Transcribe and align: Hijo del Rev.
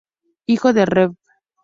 Hijo 0.47 0.73
del 0.73 0.87
Rev. 0.87 1.13